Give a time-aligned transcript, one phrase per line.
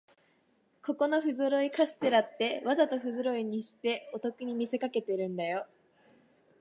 [0.83, 5.67] ここのふぞろいカステラって、わざとふぞろいにしてお得に見せかけてるんだよ